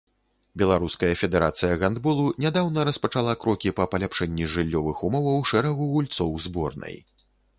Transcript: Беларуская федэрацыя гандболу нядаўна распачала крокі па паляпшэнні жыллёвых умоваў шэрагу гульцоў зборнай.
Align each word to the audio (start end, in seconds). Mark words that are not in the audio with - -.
Беларуская 0.59 1.09
федэрацыя 1.23 1.75
гандболу 1.83 2.23
нядаўна 2.45 2.85
распачала 2.89 3.35
крокі 3.45 3.73
па 3.81 3.87
паляпшэнні 3.93 4.49
жыллёвых 4.55 5.05
умоваў 5.09 5.39
шэрагу 5.53 5.91
гульцоў 5.93 6.31
зборнай. 6.47 6.95